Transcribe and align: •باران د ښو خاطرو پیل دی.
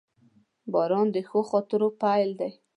•باران 0.71 1.07
د 1.15 1.17
ښو 1.27 1.39
خاطرو 1.49 1.87
پیل 2.01 2.29
دی. 2.39 2.51